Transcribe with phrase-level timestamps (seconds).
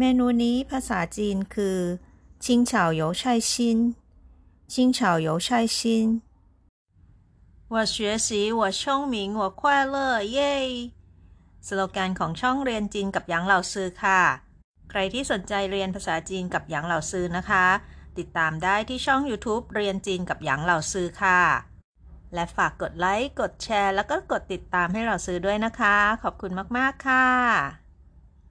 [0.00, 1.78] เมนูนี้ภาษาจีนคือ
[2.44, 3.78] ชิงเฉาโยชัยชิน
[4.72, 6.06] ชิงเฉาโยชัยชิน
[7.72, 7.96] 我学
[8.26, 8.28] 习
[8.58, 8.80] 我聪
[9.12, 9.60] 明我快
[9.94, 9.96] 乐
[10.32, 10.54] เย้
[11.66, 14.20] สโลแกนของช่องเรียนจีนกับหยางเหล่าซือค่ะ
[14.90, 17.66] ใครที่สนใจเรียนภาษาจีนกับหยางเหล่าซือนะคะ
[18.18, 21.40] ติดตามได้ที่ช่อง YouTube เรียนจีนกับหยางเหล่าซือค่ะ
[22.34, 27.85] และฝากกดไลค์ กดแชร์ แล้วก็กดติดตามให้เราซื้อด้วยนะคะ ขอบคุณมาก ๆ ค่ะ